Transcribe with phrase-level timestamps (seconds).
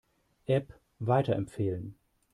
[0.49, 1.93] App weiterempfehlen.